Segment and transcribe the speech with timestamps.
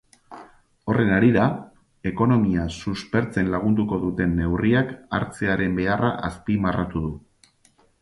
[0.93, 1.43] Horren harira,
[2.13, 7.17] ekonomia suspertzen lagunduko duten neurriak hartzearen beharra azpimarratu du.